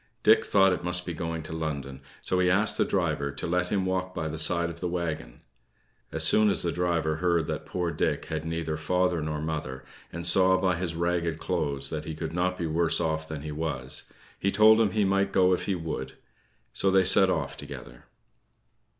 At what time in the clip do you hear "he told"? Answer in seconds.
14.39-14.81